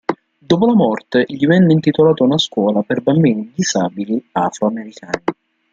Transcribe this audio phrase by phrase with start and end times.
[0.39, 5.23] Dopo la morte, gli venne intitolata una scuola per bambini disabili afroamericani.